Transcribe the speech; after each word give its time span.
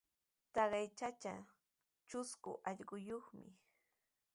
Taqay 0.53 0.87
chacha 0.97 1.35
trusku 2.07 2.51
allquyuqmi. 2.69 3.47